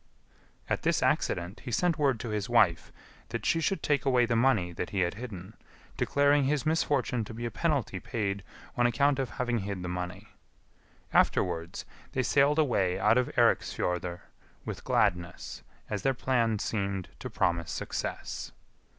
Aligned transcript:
At 0.67 0.81
this 0.81 1.03
accident 1.03 1.59
he 1.59 1.71
sent 1.71 1.99
word 1.99 2.19
to 2.21 2.29
his 2.29 2.49
wife 2.49 2.91
that 3.29 3.45
she 3.45 3.61
should 3.61 3.83
take 3.83 4.03
away 4.03 4.25
the 4.25 4.35
money 4.35 4.71
that 4.73 4.89
he 4.89 5.01
had 5.01 5.13
hidden, 5.13 5.55
declaring 5.95 6.45
his 6.45 6.65
misfortune 6.65 7.23
to 7.23 7.35
be 7.35 7.45
a 7.45 7.51
penalty 7.51 7.99
paid 7.99 8.41
on 8.75 8.87
account 8.87 9.19
of 9.19 9.29
having 9.29 9.59
hid 9.59 9.83
the 9.83 9.87
money. 9.87 10.29
Afterwards 11.13 11.85
they 12.13 12.23
sailed 12.23 12.57
away 12.57 12.97
out 12.99 13.19
of 13.19 13.27
Eiriksfjordr 13.37 14.21
with 14.65 14.83
gladness, 14.83 15.61
as 15.87 16.01
their 16.01 16.15
plan 16.15 16.57
seemed 16.57 17.09
to 17.19 17.29
promise 17.29 17.71
success. 17.71 18.53